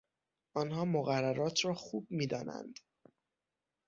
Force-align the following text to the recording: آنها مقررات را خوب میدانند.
آنها 0.55 0.85
مقررات 0.85 1.65
را 1.65 1.73
خوب 1.73 2.07
میدانند. 2.09 2.79